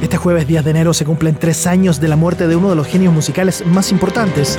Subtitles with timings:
[0.00, 2.76] Este jueves 10 de enero se cumplen tres años de la muerte de uno de
[2.76, 4.56] los genios musicales más importantes.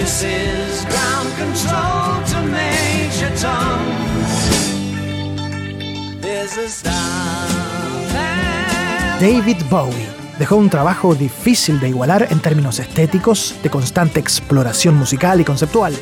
[9.22, 10.08] David Bowie
[10.38, 15.96] dejó un trabajo difícil de igualar en términos estéticos, de constante exploración musical y conceptual.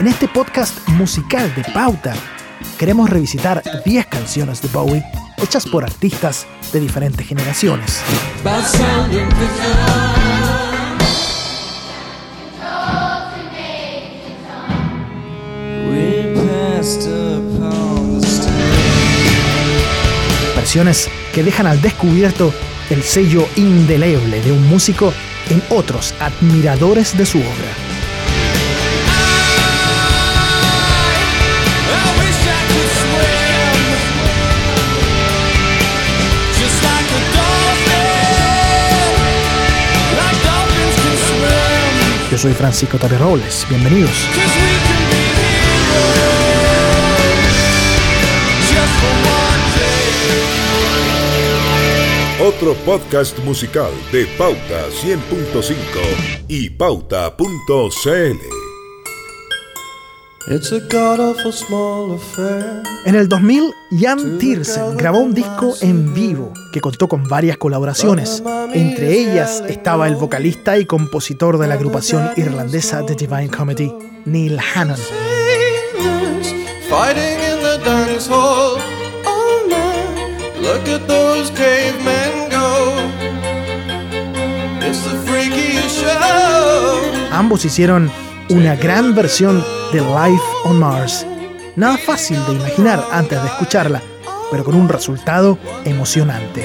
[0.00, 2.14] En este podcast musical de pauta,
[2.78, 5.04] queremos revisitar 10 canciones de Bowie
[5.38, 8.02] hechas por artistas de diferentes generaciones.
[20.54, 22.52] Versiones que dejan al descubierto
[22.90, 25.12] el sello indeleble de un músico
[25.50, 27.95] en otros admiradores de su obra.
[42.36, 44.10] Yo soy Francisco Taberroles, bienvenidos.
[52.38, 55.76] Otro podcast musical de Pauta 100.5
[56.46, 58.65] y Pauta.cl.
[63.04, 68.44] En el 2000, Jan Tiersen grabó un disco en vivo que contó con varias colaboraciones.
[68.72, 73.92] Entre ellas estaba el vocalista y compositor de la agrupación irlandesa The Divine Comedy,
[74.24, 75.00] Neil Hannon.
[87.32, 91.26] Ambos hicieron una gran versión de Life on Mars.
[91.74, 94.02] Nada fácil de imaginar antes de escucharla,
[94.50, 96.64] pero con un resultado emocionante.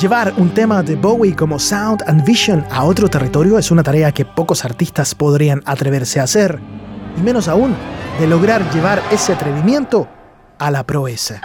[0.00, 4.12] Llevar un tema de Bowie como Sound and Vision a otro territorio es una tarea
[4.12, 6.60] que pocos artistas podrían atreverse a hacer,
[7.16, 7.74] y menos aún
[8.20, 10.06] de lograr llevar ese atrevimiento
[10.58, 11.40] a la proeza.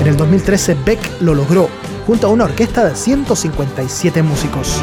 [0.00, 1.68] En el 2013 Beck lo logró
[2.06, 4.80] junto a una orquesta de 157 músicos.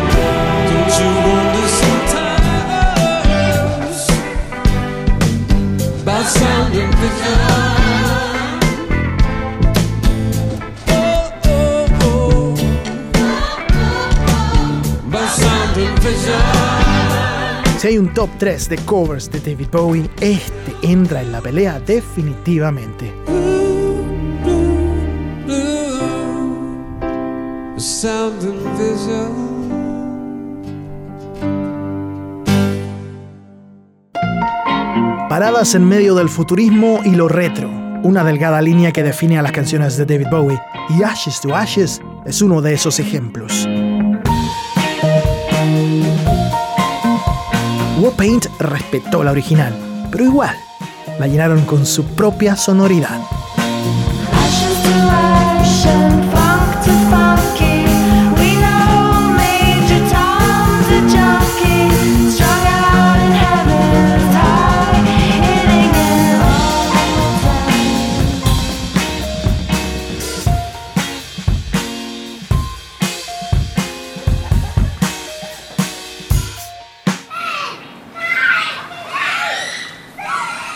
[17.80, 21.80] Si hay un top 3 de covers de David Bowie, este entra en la pelea
[21.80, 23.12] definitivamente.
[35.44, 37.68] En medio del futurismo y lo retro,
[38.04, 42.00] una delgada línea que define a las canciones de David Bowie, y Ashes to Ashes
[42.28, 43.68] es uno de esos ejemplos.
[48.00, 49.74] Warpaint respetó la original,
[50.12, 50.56] pero igual
[51.20, 53.20] la llenaron con su propia sonoridad.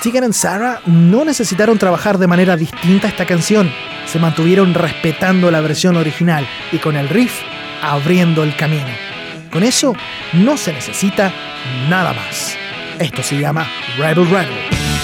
[0.05, 3.71] Tegan y Sarah no necesitaron trabajar de manera distinta esta canción,
[4.05, 7.33] se mantuvieron respetando la versión original y con el riff
[7.81, 8.85] abriendo el camino.
[9.51, 9.95] Con eso
[10.33, 11.33] no se necesita
[11.89, 12.55] nada más.
[12.99, 14.94] Esto se llama Rebel Rebel.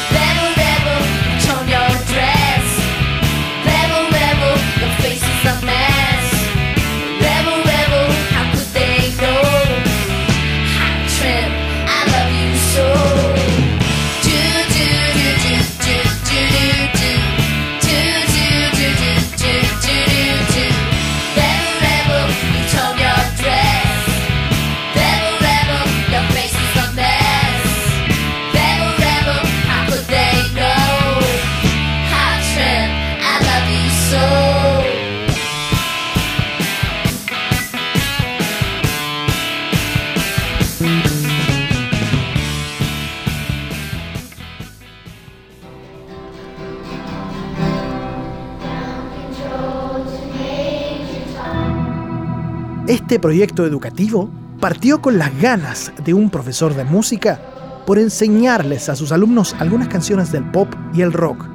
[53.11, 54.29] Este proyecto educativo
[54.61, 57.41] partió con las ganas de un profesor de música
[57.85, 61.45] por enseñarles a sus alumnos algunas canciones del pop y el rock,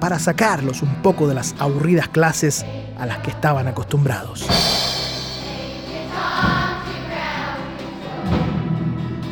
[0.00, 2.64] para sacarlos un poco de las aburridas clases
[2.98, 4.46] a las que estaban acostumbrados.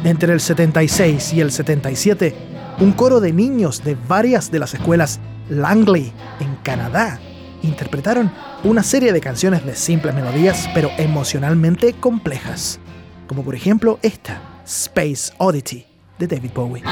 [0.04, 2.36] Entre el 76 y el 77,
[2.80, 5.18] un coro de niños de varias de las escuelas
[5.48, 7.18] Langley en Canadá
[7.62, 8.30] interpretaron
[8.62, 12.78] una serie de canciones de simples melodías pero emocionalmente complejas,
[13.26, 15.86] como por ejemplo esta, Space Oddity,
[16.18, 16.82] de David Bowie.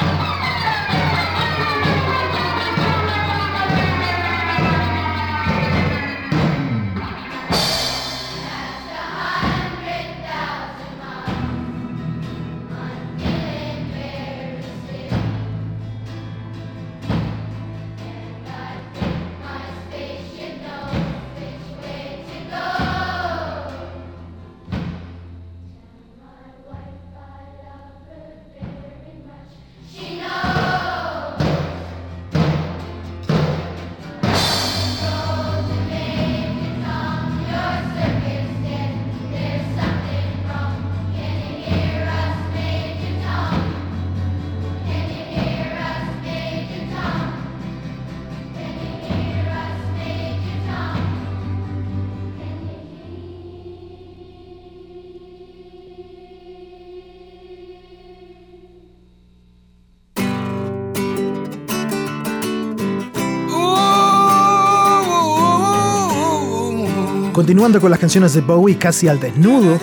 [67.39, 69.79] Continuando con las canciones de Bowie casi al desnudo,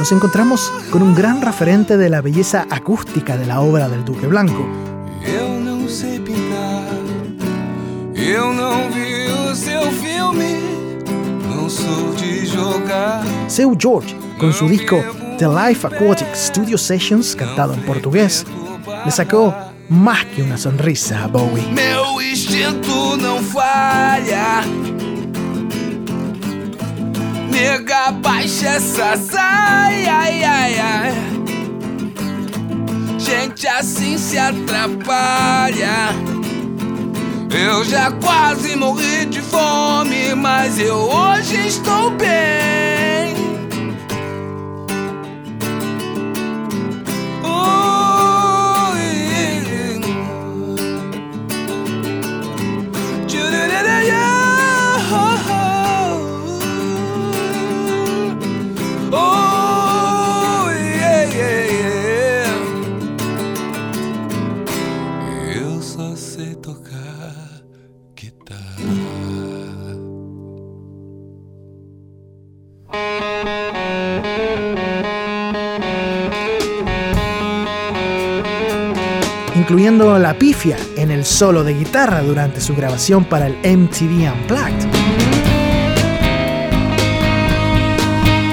[0.00, 4.26] nos encontramos con un gran referente de la belleza acústica de la obra del Duque
[4.26, 4.66] Blanco.
[13.46, 15.00] Seu George, con su disco
[15.38, 18.44] The Life Aquatic Studio Sessions, cantado en portugués,
[19.04, 19.54] le sacó
[19.88, 21.62] más que una sonrisa a Bowie.
[27.56, 31.14] Nega, baixa essa saia, ai, ai, ai.
[33.18, 36.14] Gente assim se atrapalha.
[37.50, 43.45] Eu já quase morri de fome, mas eu hoje estou bem.
[79.66, 84.86] Incluyendo la pifia en el solo de guitarra durante su grabación para el MTV Unplugged.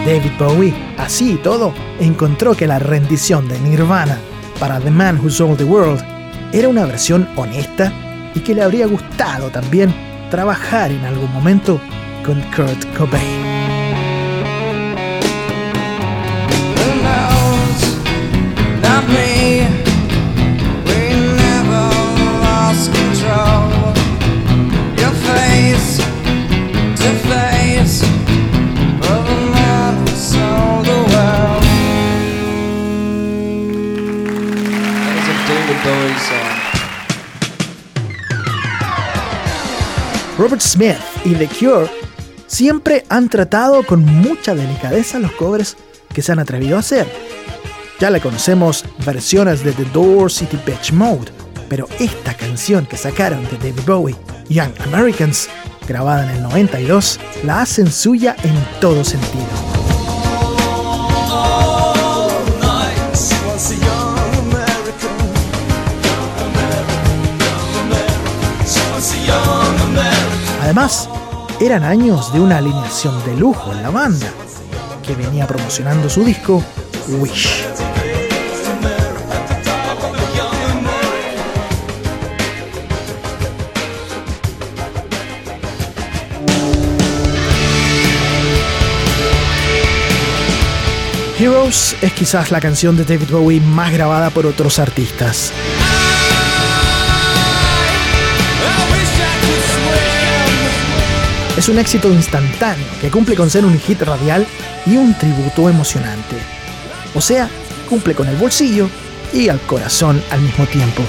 [0.08, 4.18] David Bowie, así y todo, encontró que la rendición de Nirvana
[4.60, 6.04] para The Man Who Sold the World
[6.52, 7.94] era una versión honesta
[8.34, 9.94] y que le habría gustado también
[10.32, 11.80] trabajar en algún momento
[12.26, 13.43] con Kurt Cobain.
[40.44, 41.90] Robert Smith y The Cure
[42.48, 45.78] siempre han tratado con mucha delicadeza los covers
[46.14, 47.08] que se han atrevido a hacer.
[48.02, 51.32] Ya le conocemos versiones de The Doors y Pitch Mode,
[51.70, 54.16] pero esta canción que sacaron de David Bowie,
[54.50, 55.48] Young Americans,
[55.88, 59.73] grabada en el 92, la hacen suya en todo sentido.
[70.76, 71.08] Además,
[71.62, 74.26] eran años de una alineación de lujo en la banda,
[75.06, 76.64] que venía promocionando su disco
[77.10, 77.64] Wish.
[91.40, 95.54] Heroes es quizás la canción de David Bowie más grabada por otros artistas.
[101.64, 104.46] Es un éxito instantáneo que cumple con ser un hit radial
[104.86, 106.36] y un tributo emocionante.
[107.16, 107.48] O sea,
[107.88, 108.90] cumple con el bolsillo
[109.32, 111.02] y al corazón al mismo tiempo.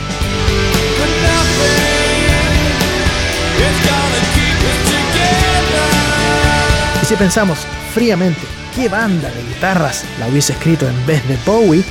[7.03, 7.59] Y si pensamos
[7.93, 8.43] fríamente
[8.77, 11.83] qué banda de guitarras la hubiese escrito en vez de Bowie,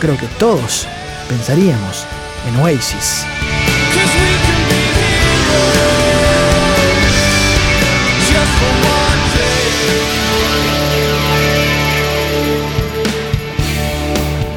[0.00, 0.86] creo que todos
[1.30, 2.04] pensaríamos
[2.46, 3.24] en Oasis.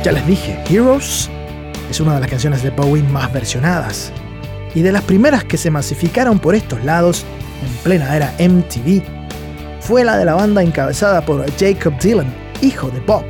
[0.03, 1.29] Ya les dije, Heroes
[1.89, 4.13] es una de las canciones de Bowie más versionadas
[4.73, 7.25] y de las primeras que se masificaron por estos lados
[7.61, 9.19] en plena era MTV
[9.81, 13.23] fue la de la banda encabezada por Jacob Dylan, hijo de Bob,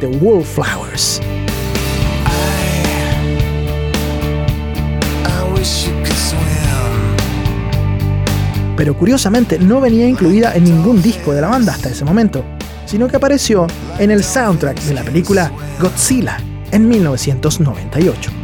[0.00, 1.20] The Wallflowers.
[8.76, 12.44] Pero curiosamente no venía incluida en ningún disco de la banda hasta ese momento,
[12.86, 13.66] sino que apareció
[13.98, 16.38] en el soundtrack de la película Godzilla
[16.70, 18.43] en 1998.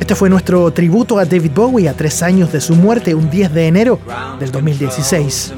[0.00, 3.52] Este fue nuestro tributo a David Bowie a tres años de su muerte, un 10
[3.52, 3.98] de enero
[4.38, 5.52] del 2016.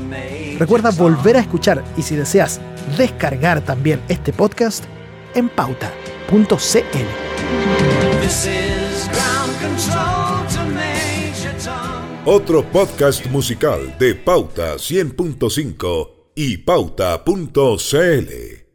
[0.59, 2.61] Recuerda volver a escuchar y si deseas
[2.97, 4.85] descargar también este podcast
[5.35, 5.99] en pauta.cl.
[12.25, 18.68] Otro podcast musical de Pauta 100.5 y pauta.cl.